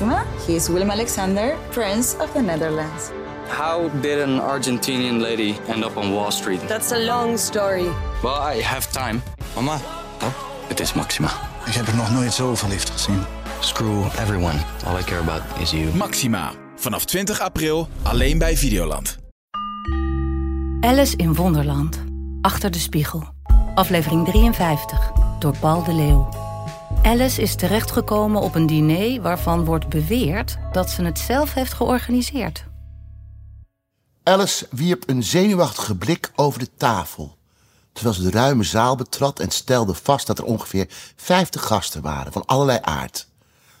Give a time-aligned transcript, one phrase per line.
[0.00, 0.24] Maxima.
[0.46, 3.10] He is Willem Alexander, Prince of the Netherlands.
[3.48, 6.60] How did an Argentinian lady end up on Wall Street?
[6.68, 7.88] That's a long story.
[8.22, 9.22] Well, I have time.
[9.54, 9.78] Mama,
[10.22, 10.32] Oh,
[10.68, 11.28] het is Maxima.
[11.66, 13.22] ik heb er nog nooit zo verliefd gezien.
[13.60, 14.58] Screw everyone.
[14.86, 15.94] All I care about is you.
[15.94, 16.52] Maxima.
[16.76, 19.18] Vanaf 20 april alleen bij Videoland.
[20.80, 21.98] Alice in Wonderland.
[22.40, 23.22] Achter de spiegel.
[23.74, 25.10] Aflevering 53.
[25.38, 26.28] Door Paul de Leeuw.
[27.02, 32.64] Alice is terechtgekomen op een diner waarvan wordt beweerd dat ze het zelf heeft georganiseerd.
[34.22, 37.36] Alice wierp een zenuwachtige blik over de tafel.
[37.92, 42.32] Terwijl ze de ruime zaal betrad en stelde vast dat er ongeveer 50 gasten waren
[42.32, 43.28] van allerlei aard.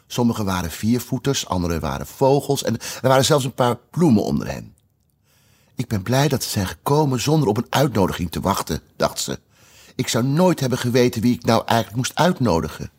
[0.06, 4.74] Sommigen waren viervoeters, anderen waren vogels en er waren zelfs een paar bloemen onder hen.
[5.74, 9.38] Ik ben blij dat ze zijn gekomen zonder op een uitnodiging te wachten, dacht ze.
[9.94, 12.90] Ik zou nooit hebben geweten wie ik nou eigenlijk moest uitnodigen.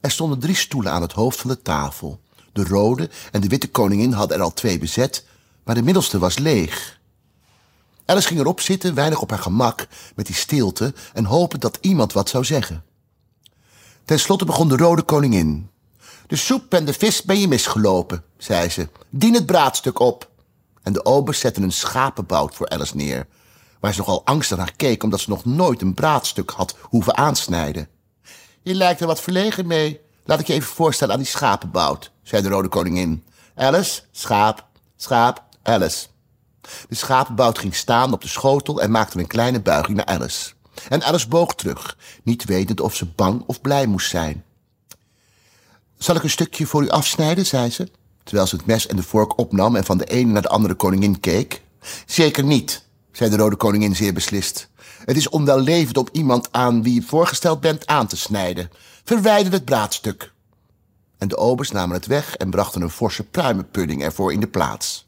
[0.00, 2.20] Er stonden drie stoelen aan het hoofd van de tafel.
[2.52, 5.24] De rode en de witte koningin hadden er al twee bezet,
[5.64, 7.00] maar de middelste was leeg.
[8.06, 12.12] Alice ging erop zitten, weinig op haar gemak, met die stilte en hopend dat iemand
[12.12, 12.84] wat zou zeggen.
[14.04, 15.70] Ten slotte begon de rode koningin.
[16.26, 18.88] De soep en de vis ben je misgelopen, zei ze.
[19.10, 20.30] Dien het braadstuk op.
[20.82, 23.26] En de obers zetten een schapenbout voor Alice neer,
[23.80, 27.88] waar ze nogal angstig naar keek omdat ze nog nooit een braadstuk had hoeven aansnijden.
[28.66, 30.00] Je lijkt er wat verlegen mee.
[30.24, 33.24] Laat ik je even voorstellen aan die schapenbout, zei de rode koningin.
[33.54, 36.06] Alice, schaap, schaap, Alice.
[36.88, 40.52] De schapenbout ging staan op de schotel en maakte een kleine buiging naar Alice.
[40.88, 44.44] En Alice boog terug, niet wetend of ze bang of blij moest zijn.
[45.98, 47.88] Zal ik een stukje voor u afsnijden, zei ze,
[48.22, 50.74] terwijl ze het mes en de vork opnam en van de ene naar de andere
[50.74, 51.62] koningin keek.
[52.06, 54.68] Zeker niet, zei de rode koningin zeer beslist.
[55.04, 58.70] Het is onwellevend om iemand aan wie je voorgesteld bent aan te snijden.
[59.04, 60.32] Verwijder het braadstuk.
[61.18, 65.06] En de obers namen het weg en brachten een forse pruimenpudding ervoor in de plaats.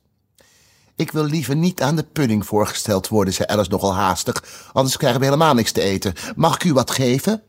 [0.97, 5.20] Ik wil liever niet aan de pudding voorgesteld worden, zei Alice nogal haastig, anders krijgen
[5.20, 6.14] we helemaal niks te eten.
[6.36, 7.42] Mag ik u wat geven?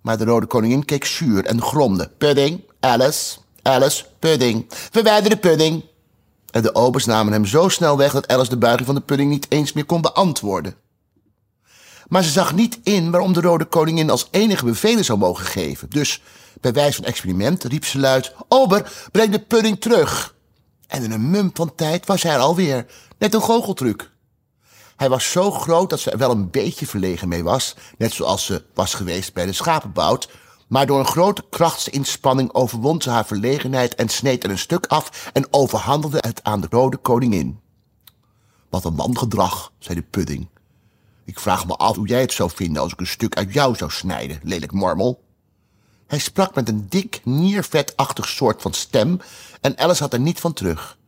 [0.00, 2.10] Maar de rode koningin keek zuur en gromde.
[2.18, 4.66] Pudding, Alice, Alice, pudding.
[4.68, 5.84] Verwijder de pudding.
[6.50, 9.30] En de obers namen hem zo snel weg dat Alice de buiging van de pudding
[9.30, 10.74] niet eens meer kon beantwoorden.
[12.10, 15.90] Maar ze zag niet in waarom de rode koningin als enige bevelen zou mogen geven.
[15.90, 16.22] Dus,
[16.60, 18.34] bij wijze van experiment, riep ze luid...
[18.48, 20.34] Ober, breng de pudding terug.
[20.86, 22.86] En in een mum van tijd was hij er alweer.
[23.18, 24.10] Net een goocheltruc.
[24.96, 27.76] Hij was zo groot dat ze er wel een beetje verlegen mee was.
[27.98, 30.28] Net zoals ze was geweest bij de schapenbout.
[30.68, 33.94] Maar door een grote krachtsinspanning overwon ze haar verlegenheid...
[33.94, 37.60] en sneed er een stuk af en overhandigde het aan de rode koningin.
[38.68, 40.48] Wat een mangedrag, zei de pudding.
[41.30, 43.76] Ik vraag me af hoe jij het zou vinden als ik een stuk uit jou
[43.76, 45.22] zou snijden, lelijk mormel.
[46.06, 49.20] Hij sprak met een dik, niervetachtig soort van stem
[49.60, 50.98] en Alice had er niet van terug.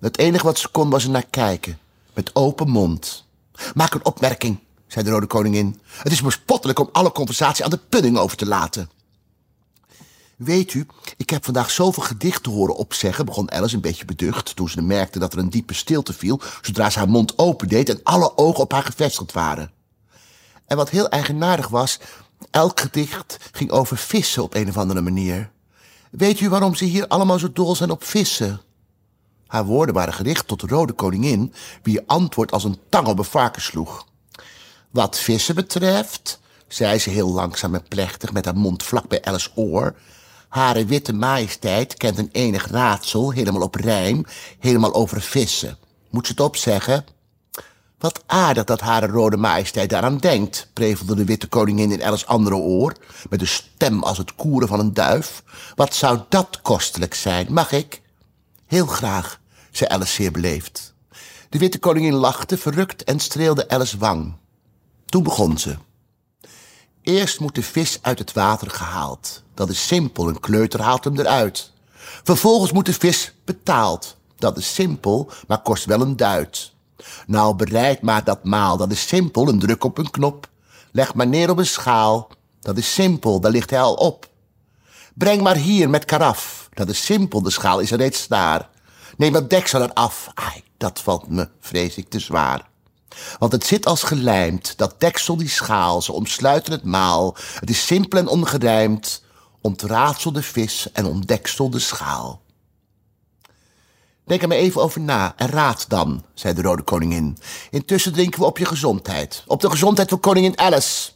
[0.00, 1.78] Het enige wat ze kon was er naar kijken,
[2.14, 3.24] met open mond.
[3.74, 5.80] Maak een opmerking, zei de rode koningin.
[5.86, 8.90] Het is bespottelijk om alle conversatie aan de pudding over te laten.
[10.38, 14.68] Weet u, ik heb vandaag zoveel gedichten horen opzeggen, begon Alice een beetje beducht, toen
[14.68, 18.36] ze merkte dat er een diepe stilte viel, zodra ze haar mond opendeed en alle
[18.36, 19.70] ogen op haar gevestigd waren.
[20.66, 21.98] En wat heel eigenaardig was,
[22.50, 25.50] elk gedicht ging over vissen op een of andere manier.
[26.10, 28.60] Weet u waarom ze hier allemaal zo dol zijn op vissen?
[29.46, 33.50] Haar woorden waren gericht tot de rode koningin, wie antwoord als een tang op een
[33.56, 34.06] sloeg.
[34.90, 39.52] Wat vissen betreft, zei ze heel langzaam en plechtig met haar mond vlak bij Alice's
[39.54, 39.94] oor,
[40.48, 44.24] Hare witte majesteit kent een enig raadsel, helemaal op rijm,
[44.58, 45.78] helemaal over vissen.
[46.10, 47.04] Moet ze het opzeggen?
[47.98, 52.56] Wat aardig dat hare rode majesteit daaraan denkt, prevelde de witte koningin in Alice's andere
[52.56, 52.92] oor,
[53.30, 55.42] met een stem als het koeren van een duif.
[55.74, 58.00] Wat zou dat kostelijk zijn, mag ik?
[58.66, 60.94] Heel graag, zei Alice zeer beleefd.
[61.48, 64.36] De witte koningin lachte, verrukt en streelde Alice's wang.
[65.06, 65.76] Toen begon ze.
[67.08, 69.42] Eerst moet de vis uit het water gehaald.
[69.54, 71.72] Dat is simpel, een kleuter haalt hem eruit.
[72.22, 74.16] Vervolgens moet de vis betaald.
[74.36, 76.72] Dat is simpel, maar kost wel een duit.
[77.26, 80.48] Nou, bereid maar dat maal, dat is simpel, een druk op een knop.
[80.92, 82.28] Leg maar neer op een schaal,
[82.60, 84.28] dat is simpel, daar ligt hij al op.
[85.14, 88.68] Breng maar hier met karaf, dat is simpel, de schaal is reeds daar.
[89.16, 92.67] Neem het deksel eraf, ai, dat valt me, vrees ik, te zwaar.
[93.38, 97.36] Want het zit als gelijmd, dat deksel die schaal, ze omsluiten het maal.
[97.60, 99.22] Het is simpel en ongerijmd,
[99.60, 102.42] ontraadsel de vis en ontdeksel de schaal.
[104.24, 107.38] Denk er maar even over na en raad dan, zei de rode koningin.
[107.70, 109.44] Intussen drinken we op je gezondheid.
[109.46, 111.10] Op de gezondheid van koningin Alice.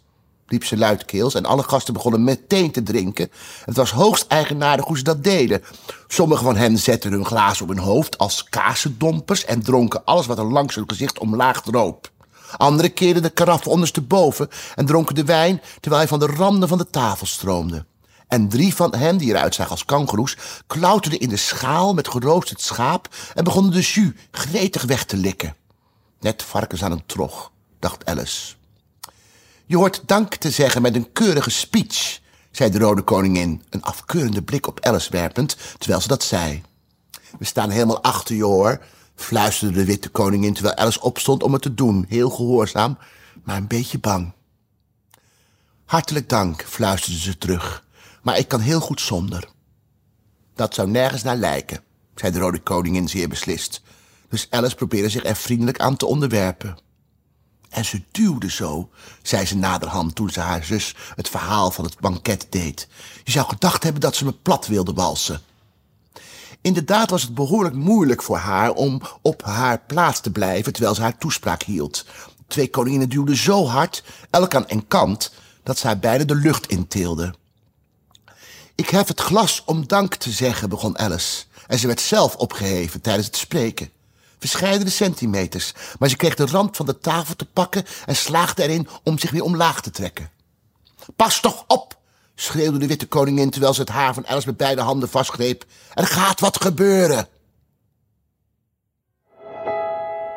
[0.53, 3.31] Riep ze luidkeels en alle gasten begonnen meteen te drinken.
[3.65, 5.63] Het was hoogst eigenaardig hoe ze dat deden.
[6.07, 10.39] Sommigen van hen zetten hun glazen op hun hoofd als kazendompers en dronken alles wat
[10.39, 12.11] er langs hun gezicht omlaag droop.
[12.57, 16.79] Anderen keerden de karaffen ondersteboven en dronken de wijn terwijl hij van de randen van
[16.79, 17.85] de tafel stroomde.
[18.29, 22.61] En drie van hen, die eruit zagen als kangoeroes, klauterden in de schaal met geroosterd
[22.61, 25.57] schaap en begonnen de jus gretig weg te likken.
[26.21, 28.62] Net varkens aan een trog, dacht Alice.
[29.67, 32.20] Je hoort dank te zeggen met een keurige speech,
[32.50, 36.62] zei de rode koningin, een afkeurende blik op Alice werpend, terwijl ze dat zei.
[37.38, 41.62] We staan helemaal achter je hoor, fluisterde de witte koningin terwijl Alice opstond om het
[41.62, 42.99] te doen, heel gehoorzaam,
[43.44, 44.32] maar een beetje bang.
[45.85, 47.85] Hartelijk dank, fluisterde ze terug,
[48.23, 49.49] maar ik kan heel goed zonder.
[50.55, 51.81] Dat zou nergens naar lijken,
[52.15, 53.82] zei de rode koningin zeer beslist.
[54.29, 56.76] Dus Alice probeerde zich er vriendelijk aan te onderwerpen.
[57.73, 58.91] En ze duwde zo,
[59.23, 62.89] zei ze naderhand toen ze haar zus het verhaal van het banket deed.
[63.25, 65.41] Je zou gedacht hebben dat ze me plat wilde walsen.
[66.61, 71.01] Inderdaad was het behoorlijk moeilijk voor haar om op haar plaats te blijven terwijl ze
[71.01, 72.07] haar toespraak hield.
[72.47, 75.33] Twee koninginnen duwden zo hard, elk aan een kant,
[75.63, 77.35] dat ze haar beide de lucht intilden.
[78.75, 81.45] Ik heb het glas om dank te zeggen, begon Alice.
[81.67, 83.91] En ze werd zelf opgeheven tijdens het spreken.
[84.43, 88.89] Verscheidene centimeters, maar ze kreeg de rand van de tafel te pakken en slaagde erin
[89.03, 90.31] om zich weer omlaag te trekken.
[91.17, 91.99] Pas toch op,
[92.35, 95.65] schreeuwde de witte koningin terwijl ze het haar van Alice met beide handen vastgreep.
[95.94, 97.29] Er gaat wat gebeuren.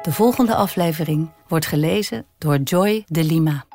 [0.01, 3.65] De volgende aflevering wordt gelezen door Joy de Lima.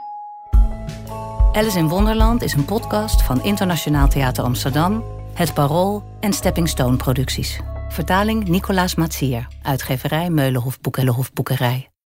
[1.53, 5.05] Alice in Wonderland is een podcast van Internationaal Theater Amsterdam,
[5.35, 7.61] Het Parool en Stepping Stone Producties.
[7.91, 11.90] Vertaling Nicolaas Matsier, uitgeverij Meulenhof Boekelhof Boekerij.